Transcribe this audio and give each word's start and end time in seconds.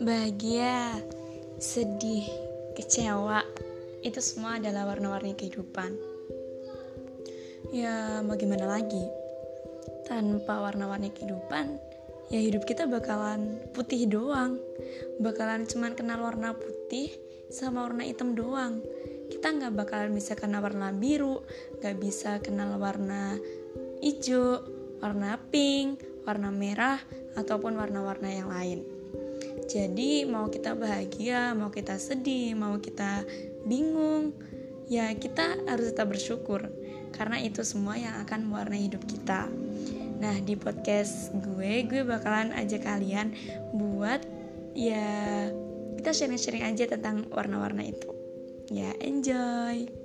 bahagia, 0.00 0.96
sedih, 1.60 2.24
kecewa, 2.72 3.44
itu 4.00 4.16
semua 4.24 4.56
adalah 4.56 4.88
warna-warni 4.88 5.36
kehidupan. 5.36 5.92
Ya, 7.68 8.24
mau 8.24 8.32
gimana 8.40 8.64
lagi? 8.64 9.04
Tanpa 10.08 10.64
warna-warni 10.64 11.12
kehidupan, 11.12 11.76
ya 12.32 12.40
hidup 12.40 12.64
kita 12.64 12.88
bakalan 12.88 13.60
putih 13.76 14.08
doang. 14.08 14.56
Bakalan 15.20 15.68
cuman 15.68 15.92
kenal 15.92 16.24
warna 16.24 16.56
putih 16.56 17.12
sama 17.52 17.84
warna 17.84 18.08
hitam 18.08 18.32
doang. 18.32 18.80
Kita 19.28 19.52
nggak 19.52 19.84
bakalan 19.84 20.16
bisa 20.16 20.32
kenal 20.32 20.64
warna 20.64 20.96
biru, 20.96 21.44
nggak 21.76 21.96
bisa 22.00 22.40
kenal 22.40 22.80
warna 22.80 23.36
hijau, 24.00 24.64
warna 25.04 25.36
pink, 25.52 26.00
warna 26.24 26.48
merah, 26.48 26.96
ataupun 27.36 27.76
warna-warna 27.76 28.32
yang 28.32 28.48
lain. 28.48 28.99
Jadi 29.70 30.26
mau 30.26 30.50
kita 30.50 30.74
bahagia, 30.74 31.54
mau 31.54 31.70
kita 31.70 31.94
sedih, 31.94 32.58
mau 32.58 32.74
kita 32.82 33.22
bingung, 33.62 34.34
ya 34.90 35.14
kita 35.14 35.62
harus 35.70 35.94
tetap 35.94 36.10
bersyukur 36.10 36.66
karena 37.14 37.38
itu 37.38 37.62
semua 37.62 37.94
yang 37.94 38.18
akan 38.26 38.50
mewarnai 38.50 38.90
hidup 38.90 39.06
kita. 39.06 39.46
Nah 40.18 40.34
di 40.42 40.58
podcast 40.58 41.30
gue, 41.38 41.86
gue 41.86 42.02
bakalan 42.02 42.50
ajak 42.50 42.82
kalian 42.82 43.30
buat 43.70 44.26
ya 44.74 45.46
kita 46.02 46.10
sharing-sharing 46.10 46.66
aja 46.66 46.90
tentang 46.90 47.30
warna-warna 47.30 47.86
itu. 47.86 48.10
Ya 48.74 48.90
enjoy. 48.98 49.99